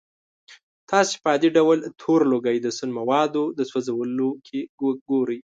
تاسې 0.91 1.13
په 1.21 1.27
عادي 1.31 1.49
ډول 1.57 1.77
تور 2.01 2.19
لوګی 2.31 2.57
د 2.61 2.67
سون 2.77 2.89
موادو 2.99 3.43
د 3.57 3.59
سوځولو 3.71 4.29
کې 4.45 4.59
ګورئ. 5.09 5.39